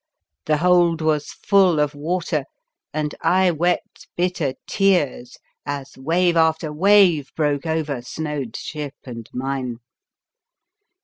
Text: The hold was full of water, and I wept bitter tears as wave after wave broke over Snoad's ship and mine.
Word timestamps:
The 0.47 0.57
hold 0.57 0.99
was 1.01 1.29
full 1.31 1.79
of 1.79 1.93
water, 1.93 2.45
and 2.91 3.13
I 3.21 3.51
wept 3.51 4.07
bitter 4.17 4.55
tears 4.65 5.37
as 5.63 5.95
wave 5.95 6.35
after 6.35 6.73
wave 6.73 7.31
broke 7.35 7.67
over 7.67 8.01
Snoad's 8.01 8.57
ship 8.57 8.95
and 9.05 9.29
mine. 9.31 9.77